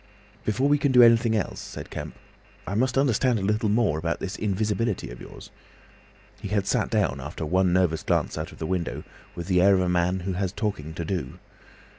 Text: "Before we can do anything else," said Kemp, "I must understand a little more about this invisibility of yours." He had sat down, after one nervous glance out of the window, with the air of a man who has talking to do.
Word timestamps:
"Before 0.45 0.67
we 0.67 0.79
can 0.79 0.91
do 0.91 1.03
anything 1.03 1.35
else," 1.35 1.59
said 1.59 1.91
Kemp, 1.91 2.15
"I 2.65 2.73
must 2.73 2.97
understand 2.97 3.37
a 3.37 3.43
little 3.43 3.69
more 3.69 3.99
about 3.99 4.19
this 4.19 4.35
invisibility 4.35 5.11
of 5.11 5.21
yours." 5.21 5.51
He 6.41 6.47
had 6.47 6.65
sat 6.65 6.89
down, 6.89 7.19
after 7.21 7.45
one 7.45 7.71
nervous 7.71 8.01
glance 8.01 8.35
out 8.35 8.51
of 8.51 8.57
the 8.57 8.65
window, 8.65 9.03
with 9.35 9.45
the 9.45 9.61
air 9.61 9.75
of 9.75 9.81
a 9.81 9.87
man 9.87 10.21
who 10.21 10.33
has 10.33 10.51
talking 10.53 10.95
to 10.95 11.05
do. 11.05 11.37